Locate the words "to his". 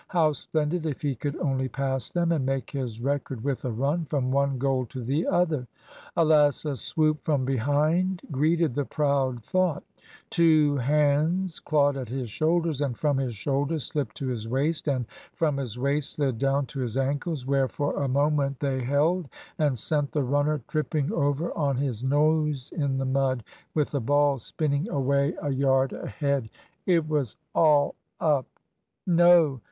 14.17-14.47, 16.65-16.97